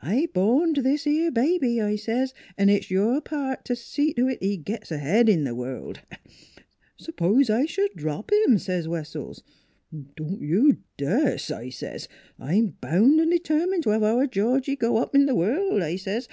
[0.00, 4.42] I horned this 'ere baby,' I says,' 'n' it's your part t' see to it
[4.42, 6.00] he gits ahead in th' world.'...
[6.54, 9.42] * Suppose I sh'd drop 'im?' says Wessells.'
[10.16, 12.08] Don't you das,' I says.'
[12.38, 15.96] I'm boun' an' de termined t' have our Georgie go up in th' world,' I
[15.96, 16.26] says.